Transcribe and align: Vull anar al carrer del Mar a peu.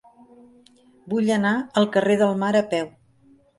Vull 1.13 1.29
anar 1.37 1.53
al 1.83 1.89
carrer 1.99 2.17
del 2.25 2.35
Mar 2.43 2.53
a 2.65 2.65
peu. 2.75 2.93